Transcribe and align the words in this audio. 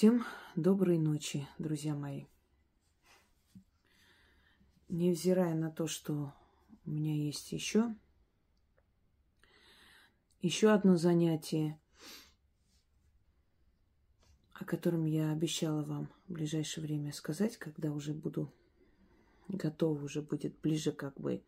Всем 0.00 0.24
доброй 0.56 0.96
ночи, 0.96 1.46
друзья 1.58 1.94
мои. 1.94 2.24
Невзирая 4.88 5.54
на 5.54 5.70
то, 5.70 5.86
что 5.86 6.32
у 6.86 6.90
меня 6.90 7.14
есть 7.14 7.52
еще 7.52 7.94
еще 10.40 10.72
одно 10.72 10.96
занятие, 10.96 11.78
о 14.54 14.64
котором 14.64 15.04
я 15.04 15.32
обещала 15.32 15.82
вам 15.82 16.08
в 16.28 16.32
ближайшее 16.32 16.82
время 16.82 17.12
сказать, 17.12 17.58
когда 17.58 17.92
уже 17.92 18.14
буду 18.14 18.50
готова, 19.48 20.02
уже 20.02 20.22
будет 20.22 20.58
ближе 20.62 20.92
как 20.92 21.20
бы 21.20 21.44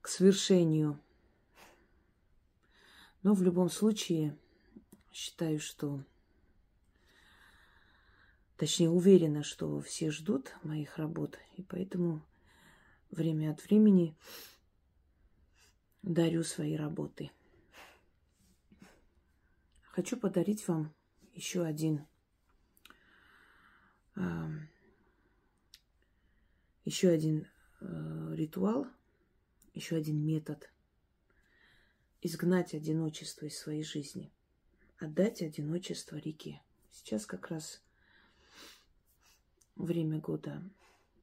к 0.00 0.08
свершению. 0.08 0.98
Но 3.22 3.34
в 3.34 3.42
любом 3.42 3.68
случае 3.68 4.34
считаю, 5.12 5.60
что 5.60 6.02
Точнее, 8.56 8.90
уверена, 8.90 9.42
что 9.42 9.80
все 9.80 10.10
ждут 10.10 10.54
моих 10.62 10.98
работ, 10.98 11.38
и 11.56 11.62
поэтому 11.62 12.22
время 13.10 13.50
от 13.50 13.64
времени 13.64 14.16
дарю 16.02 16.42
свои 16.44 16.76
работы. 16.76 17.30
Хочу 19.82 20.16
подарить 20.16 20.66
вам 20.68 20.94
еще 21.34 21.64
один 21.64 22.06
э, 24.16 24.20
еще 26.84 27.08
один 27.08 27.48
э, 27.80 28.34
ритуал, 28.34 28.86
еще 29.74 29.96
один 29.96 30.24
метод 30.24 30.70
изгнать 32.20 32.74
одиночество 32.74 33.46
из 33.46 33.58
своей 33.58 33.82
жизни, 33.82 34.32
отдать 34.98 35.42
одиночество 35.42 36.16
реке. 36.16 36.62
Сейчас 36.90 37.26
как 37.26 37.48
раз 37.48 37.82
время 39.84 40.18
года 40.18 40.62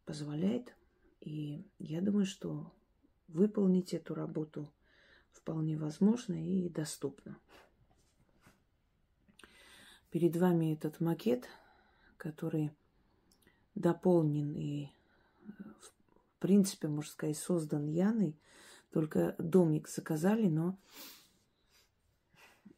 позволяет. 0.06 0.76
И 1.22 1.66
я 1.80 2.02
думаю, 2.02 2.26
что 2.26 2.72
выполнить 3.28 3.94
эту 3.94 4.14
работу 4.14 4.72
вполне 5.32 5.78
возможно 5.78 6.34
и 6.34 6.70
доступно. 6.70 7.38
Перед 10.12 10.36
вами 10.36 10.74
этот 10.74 11.00
макет, 11.00 11.48
который 12.18 12.72
дополнен 13.76 14.56
и, 14.56 14.90
в 15.46 16.40
принципе, 16.40 16.88
можно 16.88 17.12
сказать, 17.12 17.38
создан 17.38 17.88
Яной. 17.88 18.36
Только 18.92 19.36
домик 19.38 19.88
заказали, 19.88 20.48
но 20.48 20.80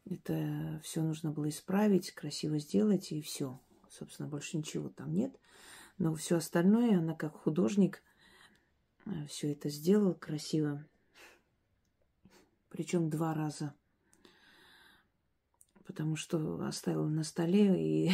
это 0.05 0.81
все 0.83 1.01
нужно 1.01 1.31
было 1.31 1.47
исправить, 1.47 2.11
красиво 2.11 2.59
сделать, 2.59 3.13
и 3.13 3.21
все. 3.21 3.61
Собственно, 3.89 4.27
больше 4.27 4.57
ничего 4.57 4.89
там 4.89 5.13
нет. 5.13 5.39
Но 6.01 6.15
все 6.15 6.37
остальное, 6.37 6.97
она 6.97 7.13
как 7.13 7.35
художник 7.35 8.01
э, 9.05 9.27
все 9.27 9.51
это 9.51 9.69
сделала 9.69 10.15
красиво. 10.15 10.83
Причем 12.69 13.11
два 13.11 13.35
раза. 13.35 13.75
Потому 15.85 16.15
что 16.15 16.59
оставила 16.65 17.07
на 17.07 17.23
столе, 17.23 18.07
и 18.07 18.11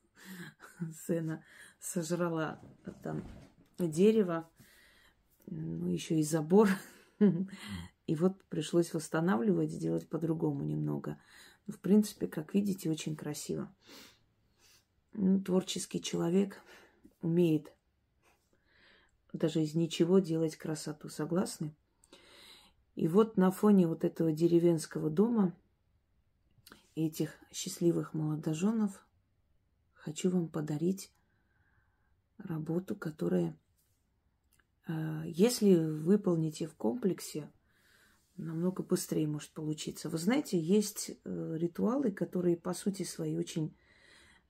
Сена 1.06 1.44
сожрала 1.78 2.60
там 3.04 3.22
дерево, 3.78 4.50
ну, 5.46 5.86
еще 5.86 6.18
и 6.18 6.24
забор. 6.24 6.68
И 8.08 8.16
вот 8.16 8.42
пришлось 8.48 8.92
восстанавливать, 8.92 9.78
делать 9.78 10.08
по-другому 10.08 10.64
немного. 10.64 11.20
Но, 11.68 11.72
в 11.72 11.78
принципе, 11.78 12.26
как 12.26 12.52
видите, 12.52 12.90
очень 12.90 13.14
красиво. 13.14 13.72
Ну, 15.12 15.40
творческий 15.40 16.02
человек– 16.02 16.60
умеет 17.26 17.72
даже 19.36 19.62
из 19.62 19.74
ничего 19.74 20.18
делать 20.18 20.56
красоту. 20.56 21.08
Согласны? 21.08 21.74
И 22.94 23.08
вот 23.08 23.36
на 23.36 23.50
фоне 23.50 23.86
вот 23.86 24.04
этого 24.04 24.32
деревенского 24.32 25.10
дома 25.10 25.54
этих 26.94 27.34
счастливых 27.52 28.14
молодоженов 28.14 29.06
хочу 29.92 30.30
вам 30.30 30.48
подарить 30.48 31.12
работу, 32.38 32.96
которая, 32.96 33.58
э, 34.88 35.24
если 35.26 35.76
выполните 35.76 36.66
в 36.66 36.74
комплексе, 36.74 37.52
намного 38.36 38.82
быстрее 38.82 39.26
может 39.26 39.50
получиться. 39.52 40.08
Вы 40.08 40.18
знаете, 40.18 40.58
есть 40.58 41.10
э, 41.10 41.56
ритуалы, 41.58 42.12
которые 42.12 42.56
по 42.56 42.72
сути 42.72 43.02
свои 43.02 43.36
очень 43.36 43.76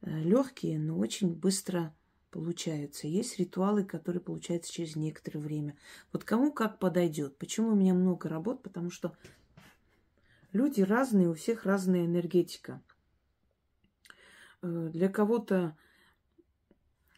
э, 0.03 0.23
легкие, 0.23 0.79
но 0.79 0.99
очень 0.99 1.35
быстро 1.35 1.97
получаются. 2.37 3.09
Есть 3.09 3.39
ритуалы, 3.39 3.83
которые 3.83 4.21
получаются 4.21 4.71
через 4.71 4.95
некоторое 4.95 5.39
время. 5.39 5.75
Вот 6.13 6.25
кому 6.25 6.53
как 6.53 6.79
подойдет. 6.79 7.39
Почему 7.39 7.69
у 7.71 7.75
меня 7.75 7.95
много 7.95 8.29
работ? 8.29 8.63
Потому 8.63 8.91
что 8.91 9.17
люди 10.53 10.83
разные, 10.83 11.31
у 11.31 11.35
всех 11.35 11.65
разная 11.65 12.05
энергетика. 12.05 12.83
Э, 14.61 14.91
для 14.93 15.09
кого-то 15.09 15.79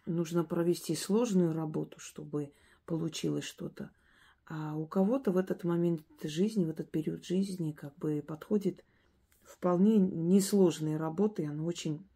нужно 0.07 0.45
провести 0.45 0.95
сложную 0.95 1.53
работу, 1.53 1.99
чтобы 1.99 2.53
получилось 2.87 3.45
что-то. 3.45 3.91
А 4.47 4.77
у 4.77 4.87
кого-то 4.87 5.33
в 5.33 5.37
этот 5.37 5.65
момент 5.65 6.07
жизни, 6.23 6.65
в 6.65 6.71
этот 6.71 6.93
период 6.93 7.25
жизни 7.25 7.73
как 7.73 7.97
бы 7.97 8.23
подходит 8.25 8.85
вполне 9.43 9.97
несложные 9.97 10.97
работы, 10.97 11.43
и 11.43 11.47
оно 11.47 11.67
очень 11.67 12.09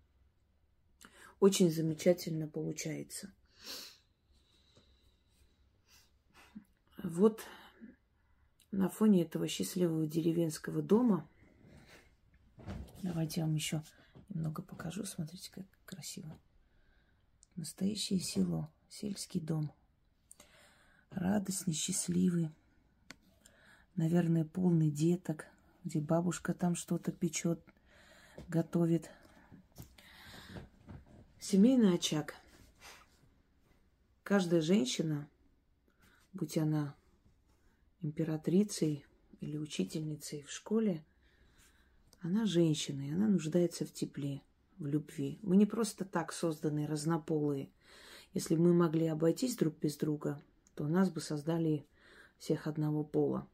очень 1.43 1.73
замечательно 1.73 2.47
получается. 2.47 3.35
Вот 7.03 7.41
на 8.71 8.89
фоне 8.89 9.23
этого 9.23 9.49
счастливого 9.49 10.07
деревенского 10.07 10.83
дома, 10.83 11.29
давайте 13.03 13.41
я 13.41 13.47
вам 13.47 13.57
еще 13.57 13.83
немного 14.29 14.63
покажу. 14.63 15.05
Смотрите, 15.05 15.51
как 15.51 15.67
красиво. 15.85 16.39
Настоящее 17.57 18.21
село, 18.21 18.73
сельский 18.89 19.41
дом. 19.41 19.73
Радостный, 21.11 21.75
счастливый. 21.75 22.53
Наверное, 23.97 24.45
полный 24.45 24.93
деток, 24.93 25.49
где 25.83 25.99
бабушка 25.99 26.55
там 26.55 26.77
что-то 26.77 27.11
печет, 27.11 27.61
готовит– 28.47 29.11
Семейный 31.45 31.95
очаг. 31.95 32.37
Каждая 34.23 34.61
женщина, 34.61 35.29
будь 36.33 36.57
она 36.57 36.95
императрицей 38.01 39.05
или 39.41 39.59
учительницей 39.59 40.45
в 40.45 40.53
школе, 40.53 41.05
она 42.21 42.47
женщина, 42.47 43.01
и 43.01 43.11
она 43.11 43.27
нуждается 43.27 43.85
в 43.85 43.93
тепле, 43.93 44.41
в 44.79 44.87
любви. 44.87 45.41
Мы 45.43 45.57
не 45.57 45.67
просто 45.67 46.05
так 46.05 46.33
созданы 46.33 46.87
разнополые. 46.87 47.69
Если 48.35 48.55
бы 48.55 48.63
мы 48.63 48.75
могли 48.75 49.09
обойтись 49.09 49.57
друг 49.57 49.77
без 49.81 49.97
друга, 49.97 50.41
то 50.77 50.87
нас 50.87 51.11
бы 51.11 51.21
создали 51.21 51.85
всех 52.39 52.69
одного 52.69 53.03
пола. 53.03 53.49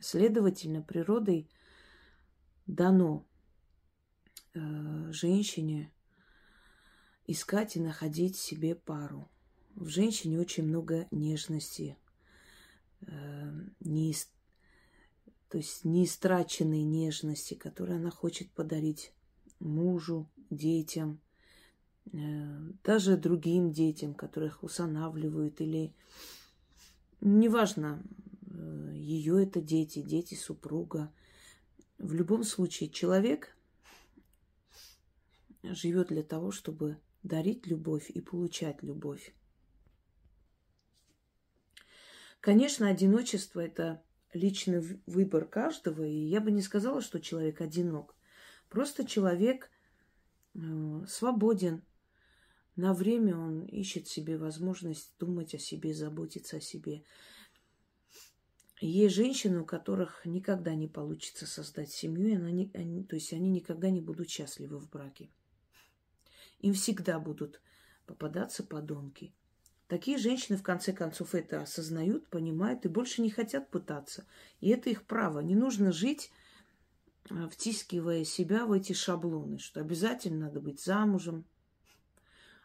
Следовательно, 0.00 0.80
природой 0.80 1.46
дано 2.66 3.26
э, 4.56 5.12
женщине 5.12 5.92
искать 7.26 7.76
и 7.76 7.80
находить 7.80 8.36
себе 8.36 8.74
пару. 8.74 9.28
В 9.74 9.88
женщине 9.88 10.40
очень 10.40 10.64
много 10.64 11.06
нежности, 11.10 11.96
э, 13.02 13.52
не, 13.80 14.14
то 15.48 15.58
есть 15.58 15.84
неистраченной 15.84 16.82
нежности, 16.82 17.54
которую 17.54 17.98
она 17.98 18.10
хочет 18.10 18.50
подарить 18.52 19.12
мужу, 19.58 20.28
детям, 20.50 21.20
э, 22.12 22.70
даже 22.84 23.16
другим 23.16 23.72
детям, 23.72 24.14
которых 24.14 24.62
усанавливают 24.62 25.60
или 25.60 25.94
неважно, 27.20 28.02
э, 28.48 28.92
ее 28.94 29.42
это 29.42 29.60
дети, 29.60 30.00
дети 30.00 30.34
супруга. 30.34 31.12
В 31.98 32.12
любом 32.14 32.44
случае 32.44 32.90
человек 32.90 33.55
живет 35.74 36.08
для 36.08 36.22
того, 36.22 36.50
чтобы 36.50 36.98
дарить 37.22 37.66
любовь 37.66 38.10
и 38.10 38.20
получать 38.20 38.82
любовь. 38.82 39.34
Конечно, 42.40 42.88
одиночество– 42.88 43.60
это 43.66 44.02
личный 44.32 44.80
выбор 45.06 45.46
каждого, 45.46 46.04
и 46.04 46.14
я 46.14 46.40
бы 46.40 46.50
не 46.50 46.62
сказала, 46.62 47.00
что 47.00 47.20
человек 47.20 47.60
одинок. 47.60 48.14
Просто 48.68 49.04
человек 49.04 49.70
э, 50.54 51.04
свободен. 51.08 51.84
На 52.76 52.92
время 52.92 53.36
он 53.36 53.64
ищет 53.64 54.06
себе 54.06 54.36
возможность 54.36 55.14
думать 55.18 55.54
о 55.54 55.58
себе, 55.58 55.94
заботиться 55.94 56.58
о 56.58 56.60
себе. 56.60 57.04
есть 58.80 59.14
женщины, 59.14 59.62
у 59.62 59.64
которых 59.64 60.26
никогда 60.26 60.74
не 60.74 60.86
получится 60.86 61.46
создать 61.46 61.90
семью, 61.90 62.28
и 62.28 62.34
они, 62.36 62.70
они, 62.74 63.02
то 63.02 63.16
есть 63.16 63.32
они 63.32 63.48
никогда 63.48 63.88
не 63.88 64.02
будут 64.02 64.28
счастливы 64.28 64.78
в 64.78 64.90
браке. 64.90 65.30
Им 66.60 66.74
всегда 66.74 67.18
будут 67.18 67.60
попадаться 68.06 68.62
подонки. 68.62 69.34
Такие 69.88 70.18
женщины, 70.18 70.58
в 70.58 70.62
конце 70.62 70.92
концов, 70.92 71.34
это 71.34 71.62
осознают, 71.62 72.28
понимают 72.28 72.84
и 72.84 72.88
больше 72.88 73.22
не 73.22 73.30
хотят 73.30 73.70
пытаться. 73.70 74.26
И 74.60 74.70
это 74.70 74.90
их 74.90 75.04
право. 75.04 75.40
Не 75.40 75.54
нужно 75.54 75.92
жить, 75.92 76.32
а, 77.30 77.48
втискивая 77.48 78.24
себя 78.24 78.66
в 78.66 78.72
эти 78.72 78.92
шаблоны, 78.92 79.58
что 79.58 79.80
обязательно 79.80 80.46
надо 80.46 80.60
быть 80.60 80.82
замужем, 80.82 81.44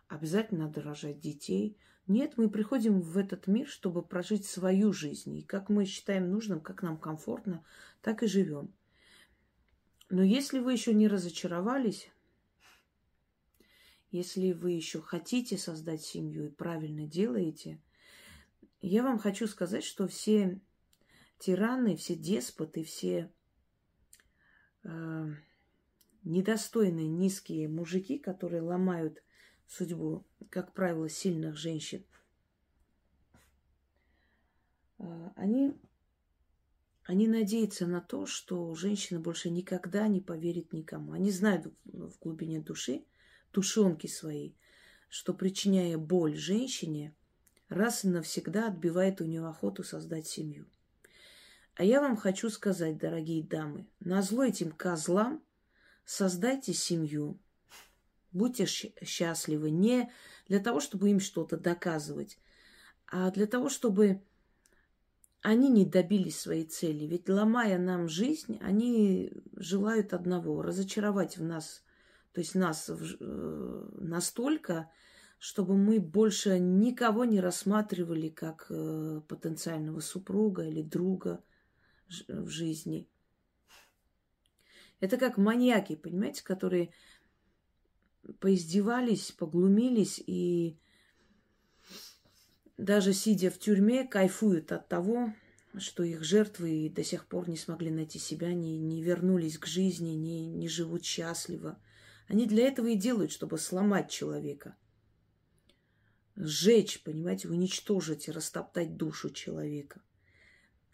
обязательно 0.08 0.66
надо 0.66 0.82
рожать 0.82 1.20
детей. 1.20 1.78
Нет, 2.08 2.34
мы 2.38 2.50
приходим 2.50 3.02
в 3.02 3.18
этот 3.18 3.46
мир, 3.46 3.68
чтобы 3.68 4.02
прожить 4.02 4.46
свою 4.46 4.92
жизнь. 4.92 5.38
И 5.38 5.44
как 5.44 5.70
мы 5.70 5.86
считаем 5.86 6.32
нужным, 6.32 6.60
как 6.60 6.82
нам 6.82 6.98
комфортно, 6.98 7.64
так 8.02 8.24
и 8.24 8.28
живем. 8.28 8.74
Но 10.10 10.24
если 10.24 10.60
вы 10.60 10.74
еще 10.74 10.94
не 10.94 11.08
разочаровались, 11.08 12.10
если 14.12 14.52
вы 14.52 14.72
еще 14.72 15.02
хотите 15.02 15.58
создать 15.58 16.02
семью 16.04 16.48
и 16.48 16.52
правильно 16.52 17.08
делаете, 17.08 17.82
я 18.82 19.04
вам 19.04 19.18
хочу 19.18 19.48
сказать, 19.48 19.84
что 19.84 20.08
все 20.08 20.60
тираны, 21.40 21.96
все 21.96 22.16
деспоты, 22.16 22.84
все 22.84 23.32
э, 24.84 25.28
недостойные 26.24 27.08
низкие 27.08 27.70
мужики, 27.70 28.20
которые 28.20 28.62
ломают 28.62 29.24
судьбу, 29.68 30.26
как 30.50 30.74
правило, 30.74 31.08
сильных 31.08 31.56
женщин, 31.56 32.04
э, 35.00 35.30
они, 35.38 35.74
они 37.04 37.28
надеются 37.30 37.88
на 37.88 38.02
то, 38.02 38.26
что 38.26 38.76
женщина 38.76 39.22
больше 39.22 39.50
никогда 39.50 40.08
не 40.10 40.20
поверит 40.20 40.74
никому. 40.74 41.14
Они 41.14 41.32
знают 41.32 41.68
в 41.86 42.20
глубине 42.20 42.60
души, 42.60 43.06
тушенки 43.52 44.08
свои, 44.08 44.54
что, 45.10 45.34
причиняя 45.34 45.98
боль 45.98 46.36
женщине, 46.36 47.16
раз 47.70 48.04
и 48.06 48.08
навсегда 48.08 48.68
отбивает 48.68 49.22
у 49.22 49.26
нее 49.26 49.48
охоту 49.48 49.84
создать 49.84 50.28
семью. 50.28 50.68
А 51.76 51.84
я 51.84 52.02
вам 52.02 52.18
хочу 52.18 52.50
сказать, 52.50 52.98
дорогие 52.98 53.44
дамы, 53.44 53.88
на 54.00 54.22
зло 54.22 54.44
этим 54.44 54.72
козлам 54.72 55.42
создайте 56.06 56.74
семью, 56.74 57.40
будьте 58.32 58.66
счастливы 58.66 59.72
не 59.72 60.12
для 60.48 60.60
того, 60.60 60.80
чтобы 60.80 61.10
им 61.10 61.20
что-то 61.20 61.58
доказывать, 61.58 62.38
а 63.08 63.32
для 63.32 63.48
того, 63.48 63.70
чтобы 63.70 64.22
они 65.42 65.70
не 65.70 65.86
добились 65.86 66.40
своей 66.40 66.66
цели. 66.66 67.06
Ведь 67.06 67.28
ломая 67.28 67.80
нам 67.80 68.08
жизнь, 68.08 68.60
они 68.62 69.32
желают 69.54 70.14
одного– 70.14 70.62
разочаровать 70.64 71.38
в 71.38 71.44
нас 71.44 71.84
то 72.34 72.40
есть 72.40 72.56
нас 72.56 72.90
э, 72.90 73.90
настолько, 74.00 74.90
чтобы 75.38 75.76
мы 75.76 76.00
больше 76.00 76.60
никого 76.60 77.26
не 77.26 77.42
рассматривали 77.42 78.30
как 78.30 78.68
э, 78.70 79.22
потенциального 79.28 80.00
супруга 80.00 80.64
или 80.64 80.82
друга 80.82 81.44
в 82.28 82.48
жизни. 82.48 83.10
Это 85.00 85.18
как 85.18 85.38
маньяки, 85.38 85.96
понимаете, 85.96 86.44
которые 86.44 86.94
поиздевались, 88.40 89.32
поглумились 89.32 90.22
и 90.26 90.78
даже 92.78 93.14
сидя 93.14 93.50
в 93.50 93.58
тюрьме, 93.60 94.08
кайфуют 94.08 94.72
от 94.72 94.88
того, 94.88 95.34
что 95.78 96.04
их 96.04 96.24
жертвы 96.24 96.92
до 96.94 97.04
сих 97.04 97.28
пор 97.28 97.50
не 97.50 97.58
смогли 97.58 97.90
найти 97.92 98.20
себя, 98.20 98.54
не, 98.54 98.78
не 98.78 99.02
вернулись 99.02 99.58
к 99.58 99.66
жизни, 99.66 100.12
не, 100.12 100.46
не 100.46 100.70
живут 100.70 101.04
счастливо– 101.04 101.78
они 102.32 102.46
для 102.46 102.68
этого 102.68 102.88
и 102.88 102.96
делают, 102.96 103.34
чтобы 103.34 103.58
сломать 103.58 104.10
человека. 104.10 104.78
Сжечь, 106.38 107.04
понимаете, 107.04 107.50
уничтожить, 107.50 108.30
растоптать 108.30 108.96
душу 108.96 109.32
человека. 109.32 110.02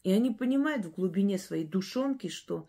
И 0.04 0.12
они 0.12 0.32
понимают 0.32 0.86
в 0.86 0.92
глубине 0.92 1.38
своей 1.38 1.64
душонки, 1.64 2.28
что 2.28 2.68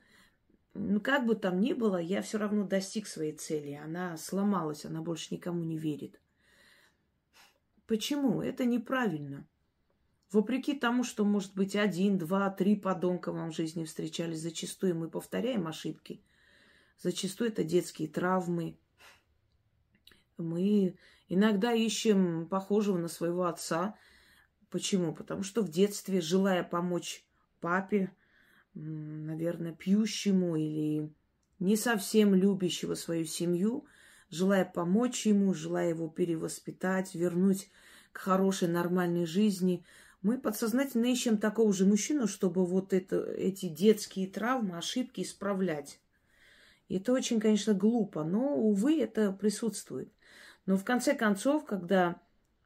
ну, 0.75 1.01
как 1.01 1.25
бы 1.25 1.35
там 1.35 1.61
ни 1.61 1.73
было, 1.73 1.97
я 1.97 2.21
все 2.21 2.37
равно 2.37 2.65
достиг 2.65 3.07
своей 3.07 3.33
цели. 3.33 3.73
Она 3.73 4.19
сломалась, 4.19 4.85
она 4.85 5.01
больше 5.01 5.33
никому 5.33 5.65
не 5.65 5.79
верит. 5.79 6.21
Почему? 7.87 8.43
Это 8.43 8.67
неправильно. 8.67 9.49
Вопреки 10.31 10.75
тому, 10.75 11.05
что, 11.05 11.25
может 11.25 11.55
быть, 11.55 11.75
один, 11.75 12.19
два, 12.19 12.51
три 12.51 12.77
подонка 12.77 13.33
вам 13.33 13.51
в 13.51 13.57
жизни 13.57 13.85
встречались, 13.85 14.41
зачастую 14.41 14.95
мы 14.95 15.09
повторяем 15.09 15.67
ошибки– 15.67 16.21
Зачастую 17.01 17.51
это 17.51 17.63
детские 17.63 18.09
травмы. 18.09 18.77
Мы 20.37 20.97
иногда 21.29 21.73
ищем 21.73 22.49
похожего 22.49 22.99
на 22.99 23.09
своего 23.09 23.47
отца. 23.47 23.97
Почему? 24.71 25.15
Потому 25.15 25.43
что 25.43 25.63
в 25.63 25.71
детстве, 25.71 26.21
желая 26.21 26.65
помочь 26.65 27.25
папе, 27.61 28.11
наверное, 28.75 29.73
пьющему 29.73 30.57
или 30.57 31.13
не 31.61 31.77
совсем 31.77 32.35
любящего 32.35 32.95
свою 32.95 33.25
семью, 33.25 33.87
желая 34.29 34.65
помочь 34.65 35.27
ему, 35.27 35.55
желая 35.55 35.91
его 35.91 36.09
перевоспитать, 36.09 37.15
вернуть 37.15 37.71
к 38.13 38.19
хорошей 38.19 38.69
нормальной 38.69 39.27
жизни, 39.27 39.85
мы 40.21 40.39
подсознательно 40.39 41.07
ищем 41.07 41.39
такого 41.39 41.73
же 41.73 41.87
мужчину, 41.87 42.27
чтобы 42.27 42.67
вот 42.67 42.93
это, 42.93 43.23
эти 43.33 43.69
детские 43.69 44.27
травмы, 44.27 44.77
ошибки 44.77 45.23
исправлять. 45.23 46.01
И 46.89 46.97
это 46.97 47.13
очень, 47.13 47.39
конечно, 47.39 47.75
глупо, 47.75 48.25
но, 48.25 48.57
увы, 48.57 49.01
это 49.01 49.33
присутствует. 49.33 50.11
Но 50.67 50.77
в 50.77 50.85
конце 50.85 51.15
концов, 51.15 51.65
когда 51.67 52.21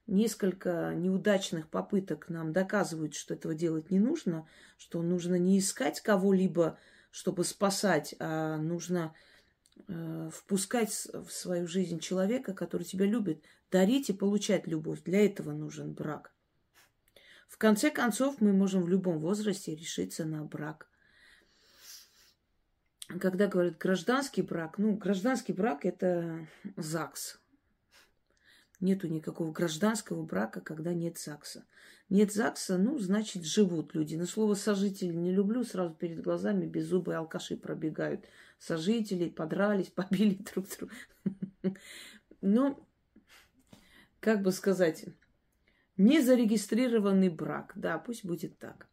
несколько 0.06 0.92
неудачных 0.94 1.69
попыток 1.69 2.28
нам 2.28 2.52
доказывают, 2.52 3.14
что 3.14 3.34
этого 3.34 3.54
делать 3.54 3.90
не 3.90 3.98
нужно, 3.98 4.46
что 4.78 5.02
нужно 5.02 5.36
не 5.36 5.58
искать 5.58 6.00
кого-либо, 6.00 6.78
чтобы 7.10 7.44
спасать, 7.44 8.14
а 8.19 8.56
нужно 8.58 9.14
э, 9.88 10.30
впускать 10.32 10.90
в 11.12 11.30
свою 11.30 11.66
жизнь 11.66 11.98
человека, 11.98 12.54
который 12.54 12.84
тебя 12.84 13.06
любит, 13.06 13.42
дарить 13.70 14.10
и 14.10 14.12
получать 14.12 14.66
любовь. 14.66 15.02
Для 15.02 15.25
этого 15.25 15.52
нужен 15.52 15.92
брак. 15.92 16.32
В 17.48 17.58
конце 17.58 17.90
концов, 17.90 18.40
мы 18.40 18.52
можем 18.52 18.84
в 18.84 18.88
любом 18.88 19.18
возрасте 19.18 19.75
решиться 19.75 20.25
на 20.25 20.44
брак 20.44 20.88
когда 23.20 23.47
говорят 23.47 23.79
гражданский 23.79 24.43
брак, 24.43 24.79
ну, 24.79 24.97
гражданский 24.97 25.52
брак– 25.52 25.85
это 25.85 26.47
ЗАГС. 26.76 27.40
Нету 28.81 29.09
никакого 29.09 29.52
гражданского 29.52 30.25
брака, 30.25 30.61
когда 30.61 30.92
нет 30.92 31.19
ЗАГСа. 31.19 31.64
Нет 32.09 32.33
ЗАГСа, 32.33 32.78
ну, 32.78 32.99
значит, 32.99 33.45
живут 33.45 33.95
люди. 33.95 34.16
Но 34.16 34.26
слово 34.26 34.54
«сожители» 34.54 35.12
не 35.12 35.33
люблю, 35.33 35.64
сразу 35.64 35.95
перед 35.95 36.21
глазами 36.21 36.66
беззубые 36.66 37.19
алкаши 37.19 37.57
пробегают. 37.57 38.26
Сожители 38.59 39.28
подрались, 39.28 39.88
побили 39.95 40.35
друг 40.35 40.66
друга. 40.69 40.95
Ну, 42.40 42.87
как 44.21 44.42
бы 44.42 44.52
сказать, 44.52 45.04
незарегистрированный 45.97 47.28
брак. 47.28 47.73
Да, 47.76 47.99
пусть 47.99 48.25
будет 48.25 48.59
так. 48.59 48.88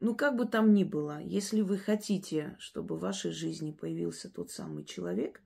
Ну, 0.00 0.14
как 0.14 0.34
бы 0.34 0.46
там 0.46 0.72
ни 0.72 0.82
было, 0.82 1.22
если 1.22 1.60
вы 1.60 1.76
хотите, 1.76 2.56
чтобы 2.58 2.96
в 2.96 3.00
вашей 3.00 3.32
жизни 3.32 3.70
появился 3.70 4.30
тот 4.30 4.50
самый 4.50 4.84
человек, 4.84 5.42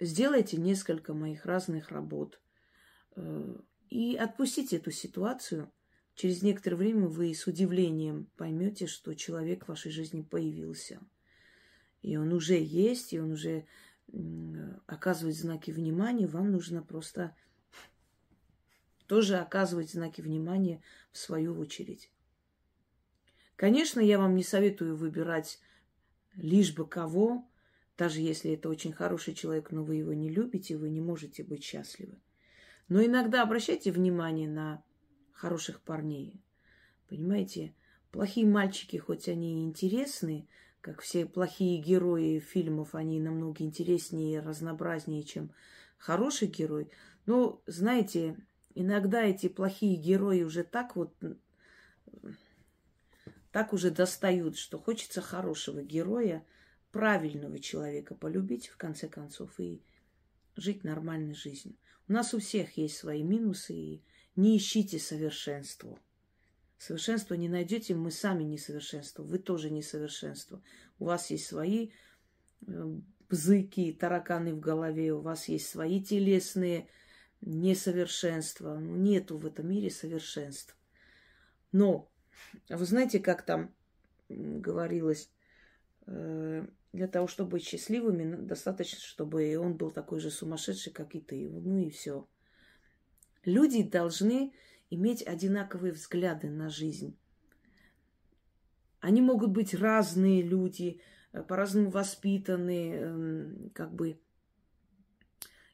сделайте 0.00 0.56
несколько 0.56 1.14
моих 1.14 1.46
разных 1.46 1.90
работ 1.90 2.40
э, 3.14 3.56
и 3.90 4.16
отпустите 4.16 4.76
эту 4.76 4.90
ситуацию. 4.90 5.72
Через 6.16 6.42
некоторое 6.42 6.76
время 6.76 7.06
вы 7.06 7.32
с 7.32 7.46
удивлением 7.46 8.28
поймете, 8.36 8.88
что 8.88 9.14
человек 9.14 9.64
в 9.64 9.68
вашей 9.68 9.92
жизни 9.92 10.22
появился. 10.22 10.98
И 12.02 12.16
он 12.16 12.32
уже 12.32 12.60
есть, 12.60 13.12
и 13.12 13.20
он 13.20 13.32
уже 13.32 13.66
оказывает 14.86 15.36
знаки 15.36 15.70
внимания. 15.70 16.26
Вам 16.26 16.50
нужно 16.50 16.82
просто 16.82 17.36
тоже 19.06 19.36
оказывать 19.36 19.92
знаки 19.92 20.20
внимания 20.20 20.82
в 21.12 21.18
свою 21.18 21.56
очередь. 21.58 22.10
Конечно, 23.56 24.00
я 24.00 24.18
вам 24.18 24.36
не 24.36 24.42
советую 24.42 24.96
выбирать 24.96 25.58
лишь 26.34 26.74
бы 26.74 26.86
кого, 26.86 27.48
даже 27.96 28.20
если 28.20 28.52
это 28.52 28.68
очень 28.68 28.92
хороший 28.92 29.34
человек, 29.34 29.70
но 29.70 29.82
вы 29.82 29.96
его 29.96 30.12
не 30.12 30.28
любите, 30.28 30.76
вы 30.76 30.90
не 30.90 31.00
можете 31.00 31.42
быть 31.42 31.64
счастливы. 31.64 32.20
Но 32.88 33.02
иногда 33.02 33.42
обращайте 33.42 33.90
внимание 33.90 34.48
на 34.48 34.82
хороших 35.32 35.80
парней. 35.80 36.34
Понимаете, 37.08 37.74
плохие 38.12 38.46
мальчики, 38.46 38.98
хоть 38.98 39.28
они 39.28 39.62
и 39.62 39.64
интересные, 39.64 40.46
как 40.82 41.00
все 41.00 41.24
плохие 41.24 41.80
герои 41.80 42.38
фильмов, 42.38 42.94
они 42.94 43.20
намного 43.20 43.64
интереснее 43.64 44.34
и 44.34 44.38
разнообразнее, 44.38 45.22
чем 45.22 45.50
хороший 45.96 46.48
герой. 46.48 46.90
Но, 47.24 47.62
знаете, 47.66 48.36
иногда 48.74 49.22
эти 49.22 49.48
плохие 49.48 49.96
герои 49.96 50.42
уже 50.42 50.62
так 50.62 50.94
вот 50.94 51.14
так 53.56 53.72
уже 53.72 53.90
достают, 53.90 54.58
что 54.58 54.78
хочется 54.78 55.22
хорошего 55.22 55.82
героя, 55.82 56.44
правильного 56.90 57.58
человека 57.58 58.14
полюбить, 58.14 58.68
в 58.68 58.76
конце 58.76 59.08
концов, 59.08 59.58
и 59.58 59.82
жить 60.56 60.84
нормальной 60.84 61.32
жизнью. 61.32 61.74
У 62.06 62.12
нас 62.12 62.34
у 62.34 62.38
всех 62.38 62.76
есть 62.76 62.98
свои 62.98 63.22
минусы, 63.22 63.72
и 63.74 64.04
не 64.34 64.58
ищите 64.58 64.98
совершенство. 64.98 65.98
Совершенство 66.76 67.32
не 67.32 67.48
найдете, 67.48 67.94
мы 67.94 68.10
сами 68.10 68.44
несовершенство, 68.44 69.22
вы 69.22 69.38
тоже 69.38 69.70
несовершенство. 69.70 70.62
У 70.98 71.06
вас 71.06 71.30
есть 71.30 71.46
свои 71.46 71.92
э, 72.66 72.98
бзыки, 73.30 73.94
тараканы 73.94 74.52
в 74.52 74.60
голове, 74.60 75.14
у 75.14 75.22
вас 75.22 75.48
есть 75.48 75.70
свои 75.70 76.04
телесные 76.04 76.90
несовершенства. 77.40 78.74
Ну, 78.74 78.96
нету 78.96 79.38
в 79.38 79.46
этом 79.46 79.70
мире 79.70 79.88
совершенств. 79.88 80.76
Но, 81.72 82.12
вы 82.68 82.84
знаете, 82.84 83.20
как 83.20 83.42
там 83.42 83.74
говорилось, 84.28 85.30
э, 86.06 86.66
для 86.92 87.08
того, 87.08 87.26
чтобы 87.28 87.50
быть 87.50 87.64
счастливыми, 87.64 88.36
достаточно, 88.46 88.98
чтобы 89.00 89.56
он 89.58 89.76
был 89.76 89.90
такой 89.90 90.20
же 90.20 90.30
сумасшедший, 90.30 90.92
как 90.92 91.14
и 91.14 91.20
ты. 91.20 91.48
Ну 91.50 91.78
и 91.78 91.90
все. 91.90 92.26
Люди 93.44 93.82
должны 93.82 94.52
иметь 94.90 95.22
одинаковые 95.22 95.92
взгляды 95.92 96.48
на 96.48 96.70
жизнь. 96.70 97.16
Они 99.00 99.20
могут 99.20 99.50
быть 99.50 99.74
разные 99.74 100.42
люди, 100.42 101.00
э, 101.32 101.42
по-разному 101.42 101.90
воспитанные, 101.90 103.00
эм, 103.00 103.70
как 103.74 103.92
бы 103.92 104.18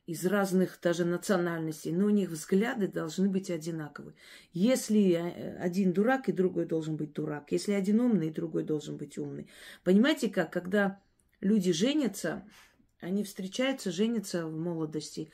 из 0.06 0.26
разных 0.26 0.78
даже 0.82 1.04
национальностей, 1.04 1.92
но 1.92 2.06
у 2.06 2.10
них 2.10 2.30
взгляды 2.30 2.88
должны 2.88 3.28
быть 3.28 3.50
одинаковые. 3.50 4.14
Если 4.52 5.12
э, 5.12 5.56
один 5.58 5.92
дурак 5.92 6.28
и 6.28 6.32
другой 6.32 6.66
должен 6.66 6.96
быть 6.96 7.12
дурак, 7.12 7.52
если 7.52 7.72
один 7.72 8.00
умный 8.00 8.28
и 8.28 8.32
другой 8.32 8.64
должен 8.64 8.96
быть 8.96 9.16
умный. 9.16 9.48
Понимаете 9.84 10.28
как, 10.28 10.52
когда 10.52 11.00
люди 11.40 11.72
женятся, 11.72 12.44
они 13.00 13.22
встречаются, 13.22 13.92
женятся 13.92 14.46
в 14.46 14.56
молодости, 14.56 15.30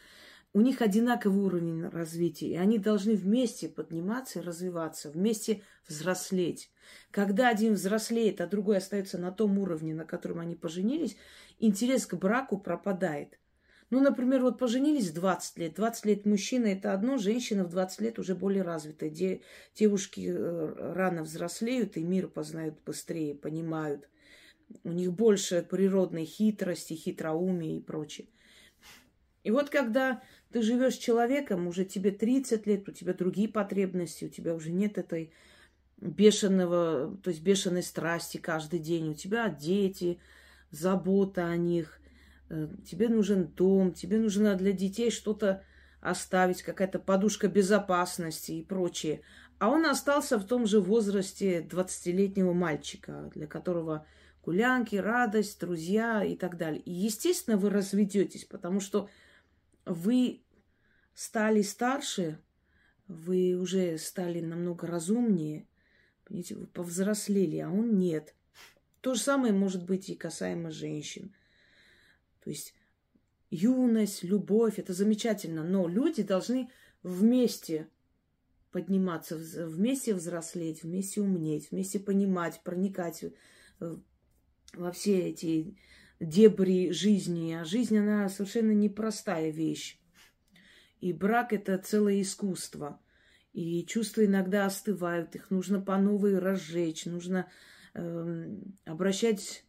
у 0.55 0.61
них 0.61 0.81
одинаковый 0.83 1.45
уровень 1.45 1.89
развития, 1.89 2.49
и 2.49 2.57
они 2.57 2.79
должны 2.79 3.15
вместе 3.15 3.69
подниматься 3.69 4.39
и 4.41 4.43
развиваться, 4.43 5.11
вместе 5.11 5.63
взрослеть. 5.87 6.71
Когда 7.11 7.49
один 7.49 7.75
взрослеет, 7.75 8.41
а 8.41 8.47
другой 8.47 8.79
остается 8.79 9.19
на 9.19 9.31
том 9.31 9.59
уровне, 9.59 9.95
на 9.95 10.05
котором 10.05 10.41
они 10.41 10.57
поженились, 10.57 11.17
интерес 11.59 12.07
к 12.07 12.15
браку 12.15 12.59
пропадает. 12.59 13.39
Ну, 13.91 14.01
например, 14.01 14.43
вот 14.43 14.59
поженились 14.59 15.13
20 15.13 15.59
лет. 15.59 15.75
20 15.75 16.05
лет 16.05 16.27
мужчина– 16.27 16.67
это 16.67 16.93
одно, 16.93 17.17
женщина 17.17 17.65
в 17.65 17.71
20 17.71 18.01
лет 18.03 18.19
уже 18.19 18.35
более 18.35 18.63
развитая. 18.63 19.09
Де, 19.09 19.41
девушки 19.75 20.29
э, 20.29 20.93
рано 20.95 21.23
взрослеют 21.23 21.97
и 21.97 22.03
мир 22.03 22.29
познают 22.29 22.79
быстрее, 22.85 23.35
понимают. 23.35 24.07
У 24.85 24.91
них 24.91 25.13
больше 25.13 25.63
природной 25.63 26.27
хитрости, 26.27 26.93
хитроумия 26.93 27.79
и 27.79 27.81
прочее. 27.81 28.29
И 29.43 29.51
вот 29.51 29.71
когда 29.71 30.23
ты 30.53 30.61
живешь 30.61 30.97
с 30.97 30.99
человеком, 30.99 31.67
уже 31.67 31.87
тебе 31.87 32.11
30 32.11 32.67
лет, 32.67 32.87
у 32.87 32.93
тебя 32.93 33.15
другие 33.15 33.49
потребности, 33.49 34.27
у 34.27 34.29
тебя 34.29 34.55
уже 34.55 34.71
нет 34.71 34.99
этой 34.99 35.33
бешеного, 35.97 37.17
то 37.23 37.31
есть 37.31 37.43
бешеной 37.43 37.83
страсти 37.83 38.37
каждый 38.37 38.81
день, 38.81 39.13
у 39.13 39.15
тебя 39.15 39.49
дети, 39.49 40.21
забота 40.71 41.47
о 41.47 41.57
них– 41.57 41.98
тебе 42.85 43.09
нужен 43.09 43.49
дом, 43.49 43.93
тебе 43.93 44.19
нужно 44.19 44.55
для 44.55 44.73
детей 44.73 45.11
что-то 45.11 45.63
оставить, 46.01 46.63
какая-то 46.63 46.99
подушка 46.99 47.49
безопасности 47.49 48.53
и 48.53 48.65
прочее. 48.65 49.23
А 49.59 49.69
он 49.71 49.87
остался 49.87 50.39
в 50.39 50.47
том 50.47 50.67
же 50.67 50.81
возрасте 50.81 51.61
20-летнего 51.61 52.53
мальчика, 52.53 53.31
для 53.35 53.47
которого 53.47 54.07
гулянки, 54.45 54.97
радость, 54.97 55.61
друзья 55.61 56.23
и 56.25 56.37
так 56.37 56.57
далее. 56.57 56.81
И, 56.81 56.93
естественно, 56.93 57.57
вы 57.57 57.71
разведетесь, 57.71 58.45
потому 58.45 58.81
что 58.81 59.09
вы 59.85 60.43
стали 61.15 61.63
старше, 61.63 62.39
вы 63.09 63.55
уже 63.55 63.99
стали 63.99 64.41
намного 64.41 64.87
разумнее, 64.87 65.67
понимаете, 66.25 66.55
вы 66.55 66.67
повзрослели, 66.67 67.59
а 67.59 67.71
он 67.71 67.99
нет. 67.99 68.35
То 69.01 69.15
же 69.15 69.21
самое 69.21 69.53
может 69.53 69.85
быть 69.85 70.09
и 70.11 70.15
касаемо 70.15 70.71
женщин. 70.71 71.35
То 72.49 72.53
есть 72.53 72.73
юность, 73.51 74.25
любовь, 74.25 74.79
это 74.79 74.95
замечательно, 74.95 75.63
но 75.63 75.87
люди 75.87 76.23
должны 76.23 76.71
вместе 77.03 77.91
подниматься, 78.71 79.37
вместе 79.37 80.15
взрослеть, 80.15 80.83
вместе 80.83 81.21
умнеть, 81.21 81.71
вместе 81.71 82.01
понимать, 82.01 82.63
проникать 82.65 83.23
э, 83.23 83.97
во 84.73 84.93
все 84.93 85.29
эти 85.29 85.77
дебри 86.21 86.91
жизни. 86.91 87.53
А 87.53 87.67
жизнь, 87.67 87.99
она 87.99 88.31
совершенно 88.31 88.73
непростая 88.73 89.51
вещь. 89.51 90.01
И 91.03 91.13
брак– 91.13 91.53
это 91.53 91.77
целое 91.77 92.23
искусство. 92.23 92.99
И 93.53 93.85
чувства 93.85 94.25
иногда 94.25 94.65
остывают, 94.65 95.35
их 95.35 95.51
нужно 95.51 95.83
по 95.83 95.99
новой 95.99 96.39
разжечь, 96.39 97.05
нужно 97.05 97.47
э, 97.93 98.57
обращать 98.87 99.68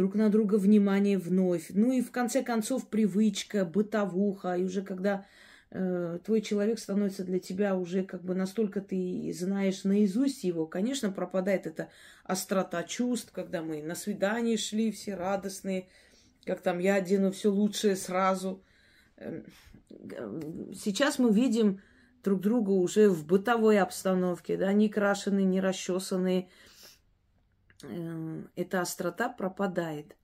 друг 0.00 0.14
на 0.14 0.30
друга 0.30 0.54
внимание 0.54 1.18
вновь. 1.18 1.66
Ну 1.74 1.92
и 1.92 2.00
в 2.00 2.10
конце 2.10 2.42
концов 2.42 2.88
привычка, 2.88 3.66
бытовуха. 3.66 4.54
И 4.54 4.64
уже 4.64 4.80
когда 4.80 5.26
э, 5.70 6.18
твой 6.24 6.40
человек 6.40 6.78
становится 6.78 7.22
для 7.22 7.38
тебя 7.38 7.76
уже 7.76 8.02
как 8.02 8.24
бы 8.24 8.34
настолько 8.34 8.80
ты 8.80 9.30
знаешь 9.34 9.84
наизусть 9.84 10.42
его, 10.42 10.64
конечно, 10.66 11.10
пропадает 11.10 11.66
эта 11.66 11.90
острота 12.24 12.82
чувств, 12.82 13.30
когда 13.30 13.60
мы 13.60 13.82
на 13.82 13.94
свидание 13.94 14.56
шли 14.56 14.90
все 14.90 15.16
радостные, 15.16 15.86
как 16.46 16.62
там 16.62 16.78
я 16.78 16.94
одену 16.94 17.30
все 17.30 17.50
лучшее 17.50 17.94
сразу. 17.94 18.64
Эм, 19.18 19.44
сейчас 20.74 21.18
мы 21.18 21.30
видим 21.30 21.82
друг 22.24 22.40
друга 22.40 22.70
уже 22.70 23.10
в 23.10 23.26
бытовой 23.26 23.78
обстановке, 23.78 24.56
да, 24.56 24.72
не 24.72 24.88
крашеные, 24.88 25.44
не 25.44 25.60
расчесанные, 25.60 26.48
эта 28.54 28.80
острота 28.80 29.28
пропадает. 29.28 30.16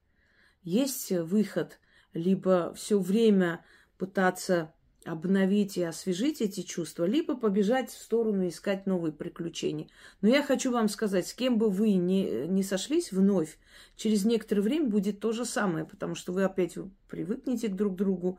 Есть 0.62 1.12
выход 1.12 1.78
либо 2.12 2.74
все 2.74 2.98
время 2.98 3.64
пытаться 3.98 4.72
обновить 5.06 5.76
и 5.76 5.82
освежить 5.84 6.40
эти 6.40 6.62
чувства, 6.62 7.04
либо 7.04 7.36
побежать 7.36 7.90
в 7.90 8.02
сторону 8.02 8.48
искать 8.48 8.86
новые 8.86 9.12
приключения. 9.12 9.88
Но 10.20 10.28
я 10.28 10.42
хочу 10.42 10.72
вам 10.72 10.88
сказать, 10.88 11.28
с 11.28 11.34
кем 11.34 11.58
бы 11.58 11.70
вы 11.70 11.92
не, 11.92 12.46
не 12.48 12.62
сошлись 12.62 13.12
вновь, 13.12 13.58
через 13.94 14.24
некоторое 14.24 14.62
время 14.62 14.88
будет 14.88 15.20
то 15.20 15.32
же 15.32 15.44
самое, 15.44 15.84
потому 15.84 16.14
что 16.14 16.32
вы 16.32 16.44
опять 16.44 16.76
привыкнете 17.08 17.68
друг 17.68 17.94
к 17.94 17.96
другу. 17.96 18.38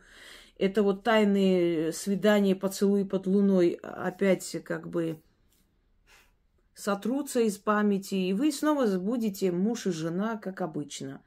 Это 0.57 0.83
вот 0.83 1.03
тайные 1.03 1.93
свидания, 1.93 2.55
поцелуи 2.55 3.03
под 3.03 3.27
луной 3.27 3.79
опять 3.81 4.57
как 4.63 4.89
бы 4.89 5.21
сотрутся 6.77 7.39
из 7.39 7.57
памяти, 7.57 8.13
и 8.13 8.33
вы 8.33 8.51
снова 8.51 8.99
будете 8.99 9.51
муж 9.51 9.87
и 9.87 9.91
жена, 9.91 10.37
как 10.37 10.61
обычно. 10.61 11.23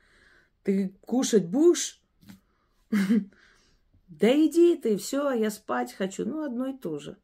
Ты 0.62 0.94
кушать 1.02 1.46
будешь? 1.46 2.00
Да 4.08 4.28
иди 4.28 4.76
ты, 4.76 4.96
все, 4.96 5.30
я 5.30 5.52
спать 5.52 5.92
хочу. 5.92 6.26
Ну, 6.26 6.42
одно 6.42 6.66
и 6.66 6.76
то 6.76 6.98
же. 6.98 7.16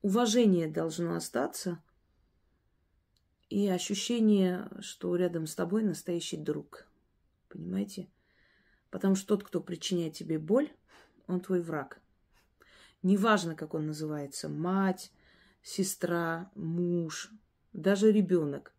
Уважение 0.00 0.68
должно 0.68 1.16
остаться. 1.16 1.82
И 3.50 3.68
ощущение, 3.68 4.68
что 4.78 5.16
рядом 5.16 5.48
с 5.48 5.56
тобой 5.56 5.82
настоящий 5.82 6.36
друг. 6.36 6.86
Понимаете? 7.48 8.08
Потому 8.90 9.16
что 9.16 9.26
тот, 9.36 9.42
кто 9.42 9.60
причиняет 9.60 10.14
тебе 10.14 10.38
боль, 10.38 10.70
он 11.26 11.40
твой 11.40 11.62
враг. 11.62 12.00
Неважно, 13.02 13.56
как 13.56 13.74
он 13.74 13.88
называется, 13.88 14.48
мать, 14.48 15.10
сестра, 15.62 16.50
муж, 16.54 17.30
даже 17.72 18.12
ребенок. 18.12 18.74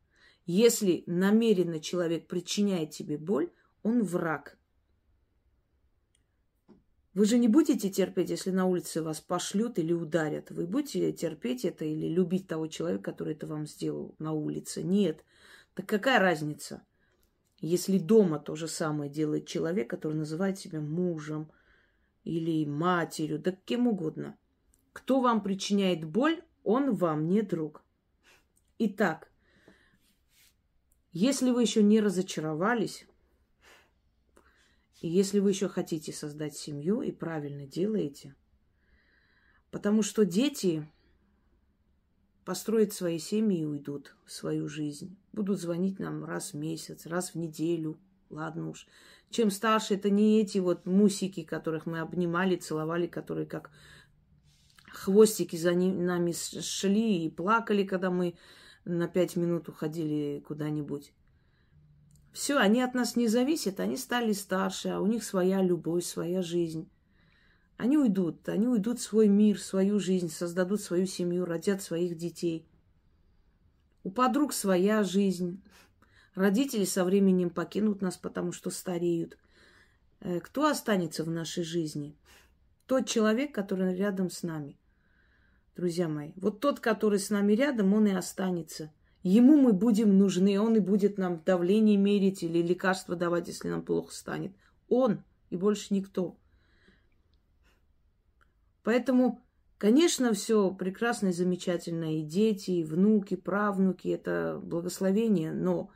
Если 0.45 1.03
намеренно 1.07 1.79
человек 1.79 2.27
причиняет 2.27 2.91
тебе 2.91 3.17
боль, 3.17 3.49
он 3.81 4.03
враг. 4.03 4.57
Вы 7.13 7.25
же 7.25 7.37
не 7.37 7.47
будете 7.47 7.89
терпеть, 7.89 8.31
если 8.31 8.49
на 8.49 8.65
улице 8.65 9.03
вас 9.03 9.21
пошлют 9.21 9.77
или 9.77 9.93
ударят. 9.93 10.49
Вы 10.49 10.65
будете 10.65 11.11
терпеть 11.13 11.63
это 11.63 11.85
или 11.85 12.07
любить 12.07 12.47
того 12.47 12.67
человека, 12.67 13.11
который 13.11 13.35
это 13.35 13.45
вам 13.45 13.67
сделал 13.67 14.15
на 14.17 14.33
улице? 14.33 14.81
Нет. 14.81 15.23
Так 15.75 15.85
какая 15.85 16.19
разница? 16.19 16.83
Если 17.59 17.99
дома 17.99 18.39
то 18.39 18.55
же 18.55 18.67
самое 18.67 19.11
делает 19.11 19.45
человек, 19.47 19.89
который 19.89 20.15
называет 20.15 20.57
себя 20.57 20.81
мужем 20.81 21.51
или 22.23 22.65
матерью, 22.65 23.39
да 23.39 23.51
кем 23.51 23.87
угодно. 23.87 24.35
Кто 24.91 25.21
вам 25.21 25.41
причиняет 25.41 26.03
боль, 26.03 26.41
он 26.63 26.93
вам 26.93 27.27
не 27.27 27.41
друг. 27.41 27.83
Итак, 28.79 29.31
если 31.11 31.51
вы 31.51 31.61
еще 31.61 31.83
не 31.83 31.99
разочаровались, 31.99 33.05
и 35.01 35.07
если 35.07 35.39
вы 35.39 35.49
еще 35.49 35.67
хотите 35.67 36.13
создать 36.13 36.55
семью 36.55 37.01
и 37.01 37.11
правильно 37.11 37.65
делаете, 37.65 38.35
Потому 39.73 40.03
что 40.03 40.23
дети 40.23 40.87
построят 42.45 42.93
свои 42.93 43.17
семьи 43.17 43.61
и 43.61 43.65
уйдут 43.65 44.15
в 44.23 44.31
свою 44.31 44.69
жизнь. 44.69 45.17
Будут 45.31 45.59
звонить 45.59 45.97
нам 45.97 46.23
раз 46.25 46.53
в 46.53 46.57
месяц, 46.57 47.07
раз 47.07 47.31
в 47.31 47.39
неделю. 47.39 47.97
Ладно 48.29 48.69
уж. 48.69 48.85
Чем 49.31 49.49
старше, 49.49 49.95
это 49.95 50.11
не 50.11 50.39
эти 50.39 50.59
вот 50.59 50.85
мусики, 50.85 51.41
которых 51.41 51.87
мы 51.87 52.01
обнимали, 52.01 52.55
целовали, 52.55 53.07
которые 53.07 53.47
как 53.47 53.71
хвостики 54.93 55.55
за 55.55 55.73
нами 55.73 56.33
шли 56.33 57.25
и 57.25 57.29
плакали, 57.29 57.83
когда 57.83 58.09
мы 58.09 58.35
на 58.85 59.07
пять 59.07 59.35
минут 59.35 59.69
уходили 59.69 60.43
куда-нибудь. 60.45 61.13
Все, 62.31 62.57
они 62.57 62.81
от 62.81 62.93
нас 62.93 63.15
не 63.15 63.27
зависят, 63.27 63.79
они 63.79 63.95
стали 63.95 64.33
старше, 64.33 64.89
а 64.89 64.99
у 64.99 65.05
них 65.05 65.23
своя 65.23 65.61
любовь, 65.61 66.03
своя 66.03 66.41
жизнь. 66.41 66.89
Они 67.77 67.97
уйдут, 67.97 68.47
они 68.49 68.67
уйдут 68.67 68.99
в 68.99 69.03
свой 69.03 69.27
мир, 69.27 69.57
в 69.57 69.63
свою 69.63 69.99
жизнь, 69.99 70.29
создадут 70.29 70.81
свою 70.81 71.05
семью, 71.05 71.45
родят 71.45 71.81
своих 71.81 72.17
детей. 72.17 72.67
У 74.03 74.11
подруг 74.11 74.53
своя 74.53 75.03
жизнь. 75.03 75.63
Родители 76.35 76.85
со 76.85 77.05
временем 77.05 77.49
покинут 77.49 78.01
нас, 78.01 78.17
потому 78.17 78.51
что 78.51 78.69
стареют. 78.69 79.37
Э, 80.19 80.39
кто 80.39 80.65
останется 80.65 81.23
в 81.23 81.29
нашей 81.29 81.63
жизни? 81.63 82.17
Тот 82.87 83.07
человек, 83.07 83.53
который 83.53 83.95
рядом 83.95 84.29
с 84.29 84.43
нами. 84.43 84.77
Друзья 85.75 86.07
мои, 86.07 86.33
вот 86.35 86.59
тот, 86.59 86.79
который 86.79 87.17
с 87.17 87.31
нами 87.31 87.53
рядом, 87.53 87.93
он 87.93 88.05
и 88.05 88.11
останется. 88.11 88.93
Ему 89.23 89.57
мы 89.57 89.73
будем 89.73 90.17
нужны, 90.17 90.59
он 90.59 90.75
и 90.75 90.79
будет 90.79 91.17
нам 91.17 91.41
давление 91.43 91.97
мерить 91.97 92.43
или 92.43 92.61
лекарства 92.61 93.15
давать, 93.15 93.47
если 93.47 93.69
нам 93.69 93.81
плохо 93.81 94.13
станет. 94.13 94.53
Он 94.87 95.23
и 95.49 95.55
больше 95.55 95.93
никто. 95.93 96.37
Поэтому, 98.83 99.41
конечно, 99.77 100.33
все 100.33 100.71
прекрасно 100.71 101.29
и 101.29 101.33
замечательно. 101.33 102.19
И 102.19 102.21
дети, 102.21 102.71
и 102.71 102.83
внуки, 102.83 103.35
правнуки– 103.35 104.07
это 104.09 104.59
благословение. 104.61 105.53
Но 105.53 105.89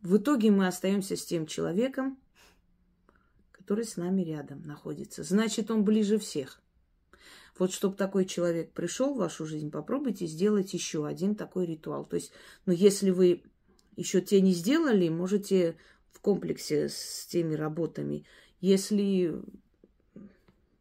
в 0.00 0.16
итоге 0.16 0.50
мы 0.50 0.66
остаемся 0.66 1.16
с 1.16 1.24
тем 1.24 1.46
человеком, 1.46 2.18
который 3.52 3.84
с 3.84 3.96
нами 3.96 4.22
рядом 4.22 4.62
находится. 4.62 5.22
Значит, 5.22 5.70
он 5.70 5.84
ближе 5.84 6.18
всех. 6.18 6.62
Вот 7.58 7.72
чтобы 7.72 7.96
такой 7.96 8.24
человек 8.24 8.72
пришел 8.72 9.14
в 9.14 9.18
вашу 9.18 9.44
жизнь, 9.44 9.70
попробуйте 9.70 10.26
сделать 10.26 10.72
еще 10.74 11.06
один 11.06 11.34
такой 11.34 11.66
ритуал. 11.66 12.04
То 12.04 12.16
есть, 12.16 12.32
ну, 12.66 12.72
если 12.72 13.10
вы 13.10 13.42
еще 13.96 14.20
те 14.20 14.40
не 14.40 14.52
сделали, 14.52 15.08
можете 15.08 15.76
в 16.12 16.20
комплексе 16.20 16.88
с 16.88 17.26
теми 17.26 17.54
работами. 17.54 18.24
Если 18.60 19.34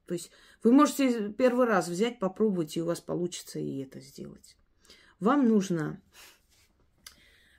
то 0.08 0.14
есть 0.14 0.32
вы 0.64 0.72
можете 0.72 1.32
первый 1.34 1.68
раз 1.68 1.90
взять, 1.90 2.18
попробовать, 2.18 2.78
и 2.78 2.82
у 2.82 2.86
вас 2.86 3.02
получится 3.02 3.60
и 3.60 3.80
это 3.80 4.00
сделать. 4.00 4.58
Вам 5.20 5.48
нужно 5.48 6.02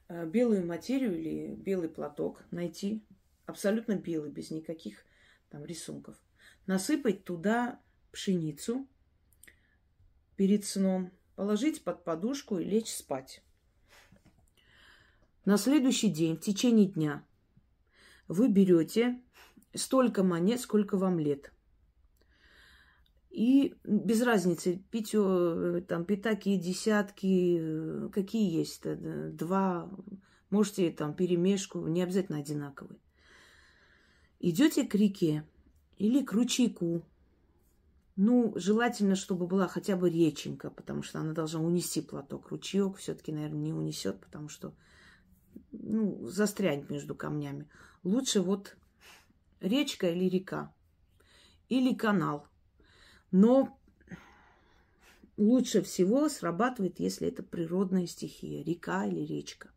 э, 0.08 0.26
белую 0.26 0.66
материю 0.66 1.18
или 1.18 1.54
белый 1.54 1.90
платок 1.90 2.42
найти, 2.50 3.04
абсолютно 3.44 3.96
белый, 3.96 4.30
без 4.30 4.50
никаких 4.50 5.04
там 5.50 5.64
рисунков. 5.64 6.16
Насыпать 6.66 7.24
туда 7.24 7.80
пшеницу 8.12 8.88
перед 10.38 10.64
сном, 10.64 11.12
положить 11.36 11.84
под 11.84 12.02
подушку 12.04 12.58
и 12.58 12.64
лечь 12.64 12.94
спать. 12.94 13.42
На 15.44 15.58
следующий 15.58 16.08
день, 16.08 16.36
в 16.36 16.40
течение 16.40 16.86
дня, 16.86 17.22
вы 18.26 18.48
берете 18.48 19.20
столько 19.74 20.22
монет, 20.22 20.62
сколько 20.62 20.96
вам 20.96 21.18
лет– 21.18 21.52
и 23.30 23.74
без 23.84 24.22
разницы, 24.22 24.82
пятё, 24.90 25.80
там, 25.86 26.04
пятаки, 26.04 26.56
десятки, 26.56 27.58
э, 27.60 28.08
какие 28.12 28.50
есть, 28.50 28.82
два, 29.36 29.88
можете 30.50 30.90
там 30.90 31.14
перемешку, 31.14 31.86
не 31.86 32.02
обязательно 32.02 32.38
одинаковые. 32.38 32.98
Идете 34.40 34.84
к 34.84 34.94
реке 34.94 35.44
или 35.98 36.24
к 36.24 36.32
ручейку. 36.32 37.02
Ну, 38.20 38.52
желательно, 38.56 39.14
чтобы 39.14 39.46
была 39.46 39.68
хотя 39.68 39.94
бы 39.94 40.10
реченька, 40.10 40.70
потому 40.70 41.04
что 41.04 41.20
она 41.20 41.34
должна 41.34 41.60
унести 41.60 42.00
платок. 42.00 42.48
Ручеек 42.48 42.96
все-таки, 42.96 43.30
наверное, 43.30 43.60
не 43.60 43.72
унесет, 43.72 44.20
потому 44.20 44.48
что 44.48 44.74
ну, 45.70 46.26
застрянет 46.26 46.90
между 46.90 47.14
камнями. 47.14 47.68
Лучше 48.02 48.40
вот 48.40 48.76
речка 49.60 50.10
или 50.10 50.28
река. 50.28 50.74
Или 51.68 51.94
канал. 51.94 52.48
Но 53.30 53.78
лучше 55.36 55.82
всего 55.82 56.28
срабатывает, 56.28 56.98
если 56.98 57.28
это 57.28 57.44
природная 57.44 58.08
стихия, 58.08 58.64
река 58.64 59.06
или 59.06 59.20
речка. 59.20 59.70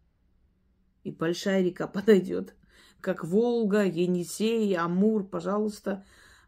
И 1.04 1.12
большая 1.12 1.62
река 1.62 1.86
подойдет, 2.00 2.56
как 3.02 3.24
Волга, 3.24 3.84
Енисей, 3.84 4.76
Амур, 4.76 5.28
пожалуйста. 5.28 6.04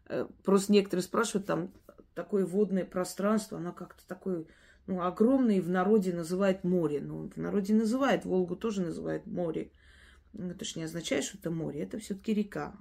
Э, 0.06 0.26
просто 0.42 0.72
некоторые 0.72 1.04
спрашивают, 1.04 1.46
там 1.46 1.72
такое 2.14 2.46
водное 2.46 2.84
пространство, 2.84 3.58
оно 3.58 3.72
как-то 3.72 4.06
такое, 4.06 4.46
ну, 4.86 5.02
огромное, 5.02 5.56
и 5.56 5.60
в 5.60 5.68
народе 5.68 6.12
называют 6.12 6.64
море. 6.64 7.00
Ну, 7.00 7.28
в 7.28 7.36
народе 7.36 7.74
называют, 7.74 8.24
Волгу 8.24 8.56
тоже 8.56 8.82
называют 8.82 9.26
море. 9.26 9.70
Это 10.36 10.64
же 10.64 10.78
не 10.78 10.84
означает, 10.84 11.24
что 11.24 11.38
это 11.38 11.50
море, 11.50 11.82
это 11.82 11.98
все-таки 11.98 12.34
река. 12.34 12.74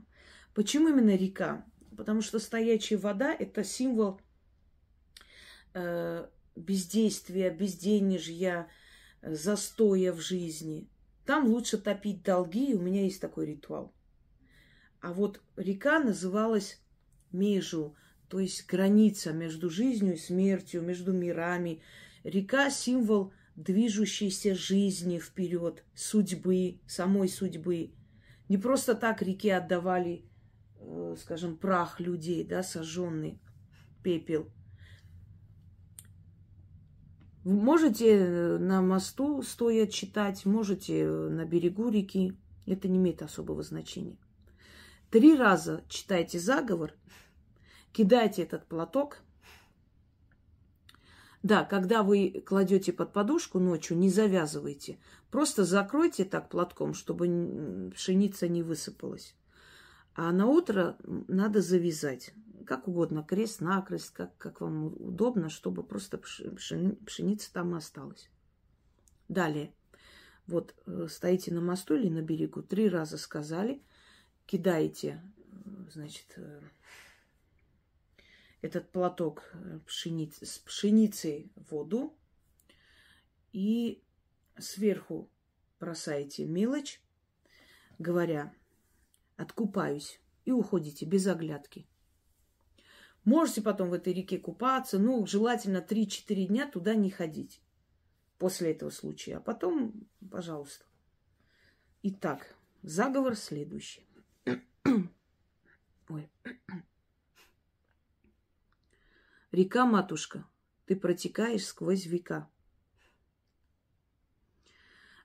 Почему 0.54 0.90
именно 0.90 1.16
река? 1.16 1.66
Потому 1.96 2.22
что 2.22 2.40
стоячая 2.40 2.98
вода– 2.98 3.34
это 3.40 3.64
символ 3.64 4.20
э, 5.74 6.28
бездействия, 6.56 7.50
безденежья, 7.52 8.68
застоя 9.22 10.12
в 10.14 10.20
жизни. 10.20 10.90
Там 11.26 11.46
лучше 11.46 11.78
топить 11.78 12.24
долги, 12.24 12.74
у 12.74 12.82
меня 12.82 13.04
есть 13.04 13.22
такой 13.22 13.46
ритуал. 13.46 13.94
А 15.00 15.14
вот 15.14 15.42
река 15.56 16.00
называлась 16.00 16.82
Межу, 17.32 17.96
то 18.34 18.40
есть 18.40 18.66
граница 18.66 19.32
между 19.32 19.70
жизнью 19.70 20.16
и 20.16 20.18
смертью, 20.18 20.82
между 20.82 21.14
мирами. 21.14 21.82
Река– 22.24 22.70
символ 22.72 23.32
движущейся 23.56 24.56
жизни 24.56 25.20
вперед, 25.20 25.86
судьбы, 25.94 26.80
самой 26.88 27.30
судьбы. 27.30 27.92
Не 28.50 28.58
просто 28.58 28.96
так 28.96 29.22
реке 29.22 29.56
отдавали 29.56 30.26
Э, 30.86 31.16
скажем, 31.18 31.58
прах 31.58 32.00
людей, 32.00 32.44
да, 32.44 32.64
сожженный 32.64 33.40
пепел. 34.04 34.50
Вы 37.44 37.54
можете 37.54 38.18
э, 38.18 38.58
на 38.58 38.82
мосту 38.82 39.42
стоя 39.44 39.88
читать, 39.88 40.46
можете 40.46 41.02
э, 41.02 41.30
на 41.30 41.46
берегу 41.46 41.90
реки. 41.90 42.38
Это 42.66 42.88
не 42.88 42.98
имеет 42.98 43.22
особого 43.22 43.64
значения. 43.64 44.18
Три 45.10 45.36
раза 45.36 45.84
читайте 45.88 46.40
заговор, 46.40 46.94
кидайте 47.94 48.44
этот 48.44 48.66
платок. 48.66 49.20
Да, 51.44 51.66
когда 51.66 52.04
вы 52.04 52.44
кладете 52.46 52.94
под 52.94 53.14
подушку 53.14 53.60
ночью, 53.60 53.98
не 53.98 54.10
завязывайте. 54.10 54.98
Просто 55.30 55.64
закройте 55.66 56.26
так 56.26 56.50
платком, 56.50 56.94
чтобы 56.94 57.92
пшеница 57.94 58.48
не 58.48 58.64
высыпалась. 58.64 59.36
А 60.16 60.32
на 60.32 60.48
утро 60.48 60.98
надо 61.04 61.62
завязать. 61.62 62.34
Как 62.66 62.88
угодно, 62.88 63.24
крест-накрест, 63.24 64.12
как, 64.12 64.38
как 64.38 64.62
вам 64.62 64.88
удобно, 64.88 65.50
чтобы 65.50 65.84
просто 65.84 66.18
пшеница 66.18 67.52
там 67.52 67.76
осталась. 67.76 68.30
Далее. 69.28 69.74
Вот 70.48 70.76
э, 70.86 71.08
стоите 71.10 71.54
на 71.54 71.62
мосту 71.62 71.96
или 71.96 72.10
на 72.10 72.22
берегу, 72.22 72.62
три 72.62 72.90
раза 72.90 73.18
сказали, 73.18 73.82
кидаете, 74.46 75.22
э, 75.66 75.70
значит, 75.92 76.28
э, 76.36 76.62
этот 78.64 78.90
платок 78.94 79.54
пшеницы, 79.86 80.46
с 80.46 80.58
пшеницей 80.58 81.52
воду 81.56 82.18
и 83.52 84.02
сверху 84.58 85.30
бросаете 85.82 86.46
мелочь, 86.46 87.02
говоря, 88.00 88.54
откупаюсь 89.36 90.22
и 90.46 90.52
уходите 90.52 91.06
без 91.06 91.28
оглядки. 91.28 91.86
Можете 93.26 93.62
потом 93.62 93.90
в 93.90 93.94
этой 93.94 94.14
реке 94.14 94.40
купаться, 94.40 94.98
ну, 94.98 95.26
желательно 95.28 95.86
3-4 95.86 96.46
дня 96.48 96.66
туда 96.66 96.96
не 96.96 97.12
ходить 97.12 97.62
после 98.38 98.72
этого 98.72 98.92
случая. 98.92 99.38
А 99.38 99.42
потом, 99.42 100.08
пожалуйста. 100.32 100.86
Итак, 102.02 102.56
заговор 102.82 103.36
следующий. 103.36 104.08
Ой. 106.08 106.30
Река, 109.54 109.86
матушка, 109.86 110.48
ты 110.88 110.96
протекаешь 110.96 111.68
сквозь 111.68 112.08
века. 112.08 112.50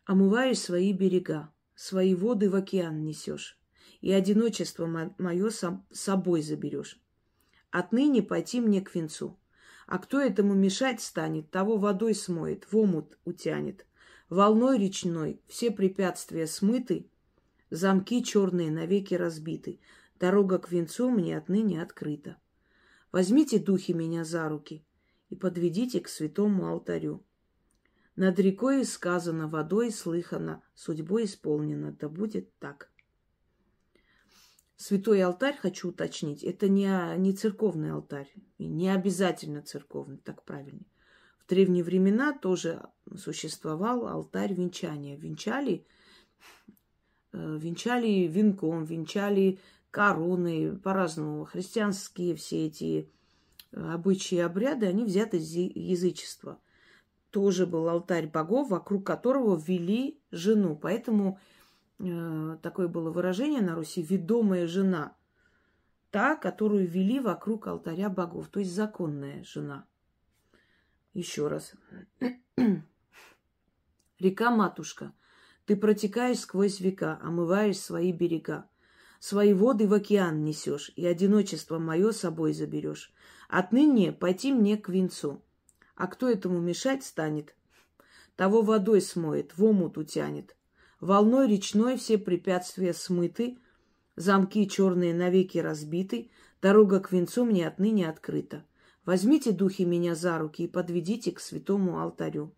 Омываешь 0.05 0.59
свои 0.59 0.93
берега, 0.93 1.51
свои 1.75 2.14
воды 2.14 2.51
в 2.51 2.55
океан 2.55 3.03
несешь 3.05 3.59
и 4.03 4.12
одиночество 4.12 5.14
мое 5.17 5.49
с 5.49 5.83
собой 5.93 6.43
заберешь. 6.43 7.01
Отныне 7.71 8.23
пойти 8.23 8.61
мне 8.61 8.83
к 8.83 8.95
венцу. 8.95 9.41
А 9.87 9.99
кто 9.99 10.21
этому 10.21 10.53
мешать 10.53 11.01
станет, 11.01 11.51
того 11.51 11.79
водой 11.79 12.14
смоет, 12.14 12.71
в 12.71 12.77
омут 12.77 13.19
утянет. 13.25 13.87
Волной 14.29 14.77
речной 14.79 15.41
все 15.47 15.71
препятствия 15.71 16.47
смыты, 16.47 17.09
замки 17.71 18.23
черные 18.23 18.71
навеки 18.71 19.14
разбиты. 19.14 19.81
Дорога 20.21 20.59
к 20.59 20.71
венцу 20.71 21.09
мне 21.09 21.38
отныне 21.38 21.81
открыта. 21.81 22.37
Возьмите, 23.12 23.59
духи, 23.59 23.92
меня 23.92 24.25
за 24.25 24.49
руки 24.49 24.85
и 25.31 25.37
подведите 25.37 26.01
к 26.01 26.09
святому 26.09 26.66
алтарю. 26.68 27.25
Над 28.16 28.38
рекой 28.38 28.85
сказано, 28.85 29.49
водой 29.49 29.90
слыхано, 29.90 30.62
судьбой 30.75 31.25
исполнено. 31.25 31.92
Да 31.92 32.09
будет 32.09 32.53
так. 32.59 32.90
Святой 34.77 35.23
алтарь, 35.23 35.57
хочу 35.57 35.88
уточнить, 35.88 36.44
это 36.44 36.68
не, 36.68 36.88
не 37.16 37.33
церковный 37.33 37.92
алтарь. 37.92 38.33
И 38.59 38.66
не 38.66 38.90
обязательно 38.90 39.62
церковный, 39.62 40.18
так 40.18 40.44
правильно. 40.44 40.85
В 41.44 41.49
древние 41.49 41.83
времена 41.83 42.37
тоже 42.37 42.83
существовал 43.16 44.07
алтарь 44.07 44.55
венчания. 44.55 45.16
Венчали, 45.16 45.87
э, 47.33 47.59
венчали 47.59 48.27
венком, 48.27 48.85
венчали 48.85 49.59
короны, 49.90 50.77
по-разному. 50.77 51.44
Христианские 51.44 52.35
все 52.37 52.66
эти 52.66 53.11
э, 53.72 53.92
обычаи 53.92 54.37
и 54.37 54.40
обряды, 54.40 54.87
они 54.87 55.05
взяты 55.05 55.38
из 55.38 55.55
язычества. 55.55 56.61
Тоже 57.31 57.66
был 57.66 57.88
алтарь 57.88 58.27
богов, 58.27 58.70
вокруг 58.70 59.07
которого 59.07 59.57
ввели 59.57 60.20
жену. 60.31 60.77
Поэтому 60.77 61.38
э, 61.98 62.59
такое 62.62 62.88
было 62.88 63.11
выражение 63.11 63.61
на 63.61 63.74
Руси 63.74 64.03
«ведомая 64.03 64.66
жена». 64.66 65.14
Та, 66.11 66.37
которую 66.37 66.87
ввели 66.87 67.20
вокруг 67.20 67.66
алтаря 67.66 68.09
богов, 68.09 68.48
то 68.48 68.61
есть 68.61 68.74
законная 68.74 69.44
жена. 69.44 69.85
Еще 71.12 71.48
раз. 71.48 71.74
Река-матушка, 74.18 75.12
ты 75.66 75.77
протекаешь 75.77 76.40
сквозь 76.40 76.81
века, 76.81 77.18
омываешь 77.22 77.79
свои 77.79 78.11
берега. 78.11 78.66
Свои 79.21 79.53
воды 79.53 79.89
в 79.89 79.95
океан 79.95 80.45
несешь, 80.45 80.93
и 80.95 81.05
одиночество 81.05 81.79
мое 81.79 82.13
собой 82.13 82.53
заберешь. 82.53 83.13
Отныне 83.49 84.13
пойти 84.13 84.53
мне 84.53 84.77
к 84.77 84.89
венцу. 84.89 85.43
А 85.97 86.07
кто 86.07 86.29
этому 86.29 86.61
мешать 86.61 87.05
станет? 87.05 87.57
Того 88.37 88.63
водой 88.63 89.01
смоет, 89.01 89.57
в 89.57 89.65
омут 89.65 89.99
утянет. 89.99 90.55
Волной 91.01 91.49
речной 91.49 91.97
все 91.97 92.19
препятствия 92.19 92.95
смыты, 92.95 93.59
замки 94.15 94.69
черные 94.69 95.15
навеки 95.15 95.59
разбиты, 95.59 96.31
дорога 96.63 97.01
к 97.01 97.11
венцу 97.11 97.45
мне 97.45 97.67
отныне 97.67 98.09
открыта. 98.09 98.65
Возьмите, 99.05 99.53
духи, 99.53 99.85
меня 99.85 100.15
за 100.15 100.39
руки 100.39 100.65
и 100.65 100.69
подведите 100.69 101.33
к 101.33 101.41
святому 101.41 102.01
алтарю. 102.01 102.55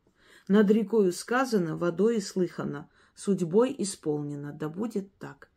Над 0.49 0.71
рекою 0.71 1.13
сказано, 1.13 1.77
водой 1.77 2.21
слыхано, 2.21 2.91
судьбой 3.15 3.75
исполнено, 3.79 4.53
да 4.53 4.69
будет 4.69 5.17
так. 5.19 5.50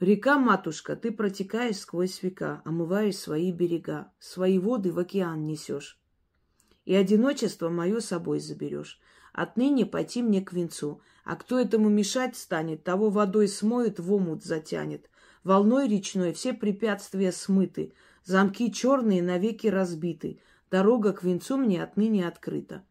Река-матушка, 0.00 0.96
ты 0.96 1.12
протекаешь 1.12 1.76
сквозь 1.76 2.22
века, 2.22 2.62
омываешь 2.64 3.18
свои 3.18 3.52
берега, 3.52 4.10
свои 4.18 4.58
воды 4.58 4.92
в 4.92 4.98
океан 4.98 5.44
несешь. 5.44 6.00
И 6.86 6.94
одиночество 6.94 7.68
мое 7.68 8.00
собой 8.00 8.40
заберешь. 8.40 8.98
Отныне 9.34 9.84
пойти 9.84 10.22
мне 10.22 10.40
к 10.40 10.54
венцу. 10.54 11.02
А 11.24 11.36
кто 11.36 11.60
этому 11.60 11.90
мешать 11.90 12.34
станет, 12.34 12.82
того 12.82 13.10
водой 13.10 13.46
смоет, 13.46 14.00
в 14.00 14.10
омут 14.10 14.42
затянет. 14.42 15.10
Волной 15.44 15.86
речной 15.86 16.32
все 16.32 16.54
препятствия 16.54 17.30
смыты, 17.30 17.92
замки 18.24 18.72
черные 18.72 19.22
навеки 19.22 19.66
разбиты. 19.66 20.40
Дорога 20.70 21.12
к 21.12 21.22
венцу 21.22 21.58
мне 21.58 21.82
отныне 21.82 22.26
открыта. 22.26 22.84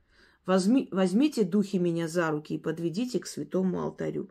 Возьми, 0.46 0.88
возьмите 0.92 1.44
духи 1.44 1.80
меня 1.80 2.08
за 2.08 2.30
руки 2.30 2.54
и 2.54 2.60
подведите 2.60 3.20
к 3.20 3.26
святому 3.26 3.82
алтарю. 3.82 4.30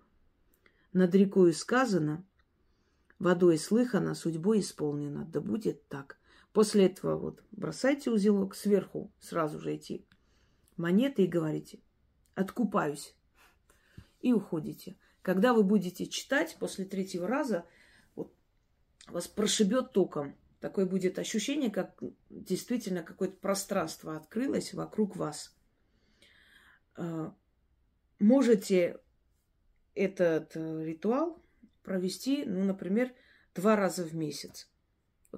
Над 0.93 1.15
рекою 1.15 1.53
сказано, 1.53 2.25
водой 3.19 3.59
слыхано, 3.59 4.15
судьбой 4.15 4.61
исполнено. 4.61 5.25
Да 5.25 5.41
будет 5.41 5.87
так. 5.89 6.19
После 6.53 6.87
этого 6.87 7.17
вот 7.17 7.43
бросайте 7.53 8.11
узелок 8.11 8.55
сверху, 8.55 9.13
сразу 9.21 9.61
же 9.61 9.73
эти 9.73 10.05
монеты 10.77 11.25
и 11.25 11.29
говорите, 11.29 11.81
откупаюсь. 12.35 13.15
И 14.21 14.33
уходите. 14.33 14.97
Когда 15.23 15.53
вы 15.53 15.63
будете 15.63 16.07
читать 16.07 16.57
после 16.59 16.85
третьего 16.85 17.29
раза, 17.29 17.65
вот, 18.17 18.33
вас 19.07 19.29
прошибет 19.29 19.93
током. 19.93 20.35
Такое 20.61 20.87
будет 20.87 21.21
ощущение, 21.21 21.71
как 21.71 22.03
действительно 22.31 23.05
какое-то 23.05 23.37
пространство 23.37 24.17
открылось 24.17 24.75
вокруг 24.75 25.15
вас. 25.15 25.57
А, 26.97 27.33
можете 28.19 29.01
этот 29.95 30.57
э, 30.57 30.85
ритуал 30.85 31.41
провести, 31.89 32.45
ну, 32.45 32.65
например, 32.65 33.15
два 33.55 33.75
раза 33.75 34.05
в 34.05 34.15
месяц. 34.15 34.71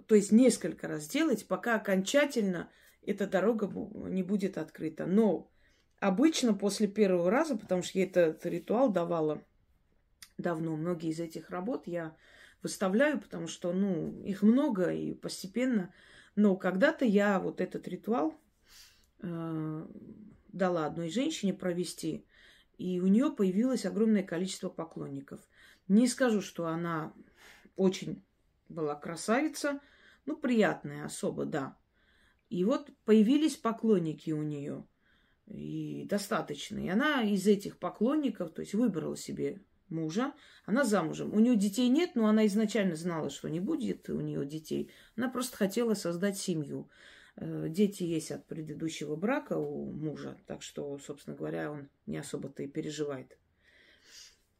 То 0.06 0.16
есть 0.16 0.32
несколько 0.32 0.88
раз 0.88 1.06
делать, 1.06 1.46
пока 1.46 1.76
окончательно 1.76 2.68
эта 3.02 3.28
дорога 3.28 3.70
не 4.08 4.24
будет 4.24 4.58
открыта. 4.58 5.06
Но 5.06 5.48
обычно 6.00 6.52
после 6.52 6.88
первого 6.88 7.30
раза, 7.30 7.56
потому 7.56 7.84
что 7.84 8.00
я 8.00 8.06
этот 8.06 8.44
ритуал 8.46 8.90
давала 8.90 9.44
давно, 10.38 10.76
многие 10.76 11.10
из 11.10 11.20
этих 11.20 11.50
работ 11.50 11.86
я 11.86 12.16
выставляю, 12.62 13.20
потому 13.20 13.46
что, 13.46 13.72
ну, 13.72 14.20
их 14.24 14.42
много 14.42 14.92
и 14.92 15.14
постепенно. 15.14 15.94
Но 16.34 16.56
когда-то 16.56 17.04
я 17.04 17.38
вот 17.38 17.60
этот 17.60 17.86
ритуал 17.86 18.34
э, 19.22 19.86
дала 20.48 20.86
одной 20.86 21.10
женщине 21.10 21.54
провести, 21.54 22.26
и 22.76 22.98
у 22.98 23.06
нее 23.06 23.30
появилось 23.30 23.86
огромное 23.86 24.24
количество 24.24 24.68
поклонников. 24.68 25.40
Не 25.90 26.06
скажу, 26.06 26.40
что 26.40 26.68
она 26.68 27.12
очень 27.74 28.22
была 28.68 28.94
красавица, 28.94 29.80
ну, 30.24 30.36
приятная 30.36 31.04
особо, 31.04 31.46
да. 31.46 31.76
И 32.48 32.62
вот 32.62 32.90
появились 33.04 33.56
поклонники 33.56 34.30
у 34.30 34.44
нее, 34.44 34.86
и 35.48 36.06
достаточно. 36.08 36.78
И 36.78 36.88
она 36.88 37.24
из 37.24 37.44
этих 37.48 37.76
поклонников, 37.76 38.52
то 38.52 38.60
есть 38.60 38.72
выбрала 38.72 39.16
себе 39.16 39.64
мужа, 39.88 40.32
она 40.64 40.84
замужем. 40.84 41.34
У 41.34 41.40
нее 41.40 41.56
детей 41.56 41.88
нет, 41.88 42.14
но 42.14 42.28
она 42.28 42.46
изначально 42.46 42.94
знала, 42.94 43.28
что 43.28 43.48
не 43.48 43.58
будет 43.58 44.08
у 44.10 44.20
нее 44.20 44.46
детей. 44.46 44.92
Она 45.16 45.28
просто 45.28 45.56
хотела 45.56 45.94
создать 45.94 46.38
семью. 46.38 46.88
Э, 47.34 47.66
дети 47.68 48.04
есть 48.04 48.30
от 48.30 48.46
предыдущего 48.46 49.16
брака 49.16 49.58
у 49.58 49.90
мужа, 49.90 50.38
так 50.46 50.62
что, 50.62 50.96
собственно 50.98 51.36
говоря, 51.36 51.72
он 51.72 51.88
не 52.06 52.18
особо-то 52.18 52.62
и 52.62 52.68
переживает. 52.68 53.39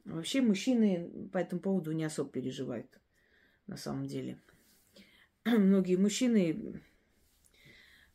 Вообще 0.05 0.41
мужчины 0.41 1.29
по 1.33 1.39
этому 1.39 1.61
поводу 1.61 1.93
не 1.93 2.05
особо 2.05 2.31
переживают, 2.31 3.01
на 3.67 3.77
самом 3.77 4.07
деле. 4.07 4.39
Многие 5.45 5.97
мужчины 5.97 6.83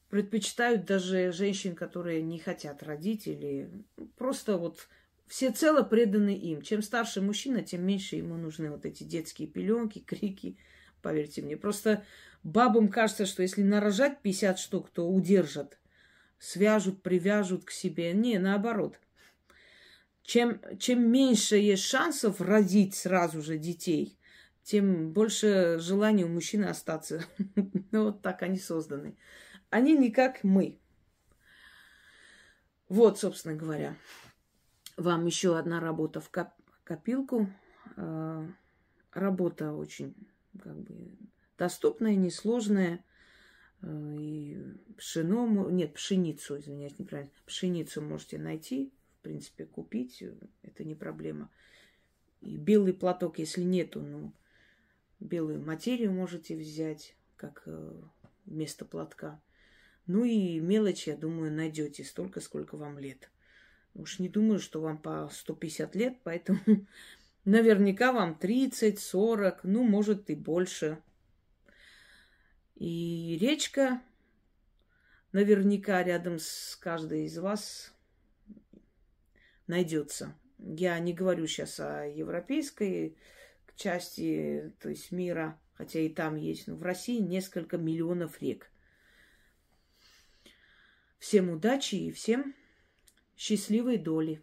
предпочитают 0.09 0.85
даже 0.85 1.31
женщин, 1.31 1.75
которые 1.75 2.21
не 2.21 2.39
хотят 2.39 2.83
родить 2.83 3.27
или 3.27 3.69
просто 4.17 4.57
вот 4.57 4.87
все 5.27 5.51
цело 5.51 5.83
преданы 5.83 6.35
им. 6.35 6.61
Чем 6.61 6.81
старше 6.81 7.21
мужчина, 7.21 7.63
тем 7.63 7.85
меньше 7.85 8.15
ему 8.15 8.35
нужны 8.35 8.69
вот 8.69 8.85
эти 8.85 9.03
детские 9.03 9.47
пеленки, 9.47 9.99
крики. 10.05 10.57
Поверьте 11.01 11.41
мне. 11.41 11.55
Просто 11.55 12.03
бабам 12.43 12.89
кажется, 12.89 13.25
что 13.25 13.41
если 13.41 13.63
нарожать 13.63 14.21
50 14.21 14.57
штук, 14.57 14.89
то 14.89 15.07
удержат, 15.07 15.79
свяжут, 16.39 17.03
привяжут 17.03 17.65
к 17.65 17.71
себе. 17.71 18.13
Не, 18.13 18.39
наоборот 18.39 18.99
чем, 20.25 20.59
чем 20.79 21.09
меньше 21.11 21.55
есть 21.55 21.83
шансов 21.83 22.41
родить 22.41 22.95
сразу 22.95 23.41
же 23.41 23.57
детей, 23.57 24.17
тем 24.63 25.11
больше 25.11 25.77
желания 25.79 26.25
у 26.25 26.29
мужчины 26.29 26.65
остаться. 26.65 27.23
ну, 27.91 28.05
вот 28.05 28.21
так 28.21 28.41
они 28.41 28.57
созданы. 28.57 29.15
Они 29.69 29.95
не 29.95 30.11
как 30.11 30.43
мы. 30.43 30.79
Вот, 32.89 33.19
собственно 33.19 33.55
говоря. 33.55 33.95
Вам 34.97 35.25
еще 35.25 35.57
одна 35.57 35.79
работа 35.79 36.21
в 36.21 36.31
коп- 36.31 36.53
копилку. 36.83 37.47
Э, 37.95 38.47
работа 39.11 39.73
очень 39.73 40.15
как 40.59 40.75
бы 40.75 41.11
доступная, 41.57 42.15
несложная. 42.15 43.05
Э, 43.81 44.15
и 44.17 44.57
пшено, 44.97 45.69
нет, 45.69 45.93
пшеницу, 45.93 46.57
извиняюсь, 46.57 46.97
неправильно. 46.97 47.31
Пшеницу 47.45 48.01
можете 48.01 48.39
найти 48.39 48.91
принципе, 49.25 49.65
купить. 49.65 50.21
Э, 50.21 50.33
это 50.61 50.83
не 50.83 50.95
проблема. 50.95 51.49
И 52.41 52.57
белый 52.57 52.93
платок, 52.93 53.39
если 53.39 53.63
нету, 53.63 54.01
ну, 54.01 54.31
белую 55.19 55.59
материю 55.59 56.11
можете 56.11 56.55
взять, 56.55 57.15
как 57.35 57.63
э, 57.65 58.01
вместо 58.45 58.85
платка. 58.85 59.41
Ну 60.05 60.23
и 60.23 60.59
мелочи, 60.59 61.09
я 61.09 61.17
думаю, 61.17 61.51
найдете 61.51 62.03
столько, 62.03 62.39
сколько 62.39 62.77
вам 62.77 62.99
лет. 62.99 63.31
Уж 63.95 64.19
не 64.19 64.29
думаю, 64.29 64.59
что 64.59 64.79
вам 64.79 64.99
по 64.99 65.29
150 65.31 65.95
лет, 65.95 66.17
поэтому 66.23 66.59
Наверняка 67.45 68.11
вам 68.11 68.35
30, 68.35 68.99
40, 68.99 69.63
ну, 69.65 69.83
может, 69.83 70.31
и 70.31 70.35
больше. 70.35 70.97
И 72.73 73.37
речка 73.39 74.01
наверняка 75.31 76.03
рядом 76.03 76.39
с 76.39 76.75
каждой 76.75 77.25
из 77.25 77.37
вас 77.37 77.93
найдется. 79.67 80.37
Я 80.57 80.97
не 80.99 81.13
говорю 81.13 81.47
сейчас 81.47 81.79
о 81.79 82.05
европейской 82.07 83.17
части, 83.75 84.73
то 84.79 84.89
есть 84.89 85.11
мира, 85.11 85.59
хотя 85.73 85.99
и 85.99 86.09
там 86.09 86.35
есть, 86.35 86.67
но 86.67 86.75
в 86.75 86.83
России 86.83 87.19
несколько 87.19 87.77
миллионов 87.77 88.41
рек. 88.41 88.71
Всем 91.19 91.49
удачи 91.49 91.95
и 91.95 92.11
всем 92.11 92.55
счастливой 93.35 93.97
доли. 93.97 94.41